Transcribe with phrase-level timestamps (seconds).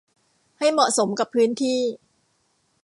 [0.57, 1.79] ให้เหมาะสมกับพื้นที่